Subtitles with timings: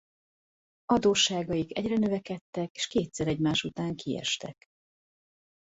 [0.85, 4.65] Adósságaik egyre növekedtek és kétszer egymás után kiestek.